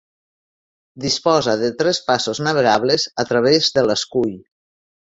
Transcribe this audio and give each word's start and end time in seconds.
Disposa 1.03 1.53
de 1.65 1.69
tres 1.83 2.01
passos 2.09 2.43
navegables 2.49 3.09
a 3.25 3.29
través 3.33 3.73
de 3.79 3.89
l'escull. 3.91 4.37